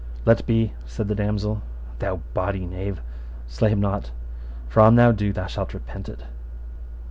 [0.25, 1.61] Let be, said the damosel,
[1.99, 3.01] thou bawdy knave;
[3.47, 4.09] slay him not,
[4.67, 6.23] for an thou do thou shalt repent it.